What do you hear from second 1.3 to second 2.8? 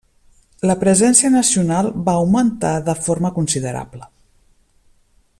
nacional va augmentar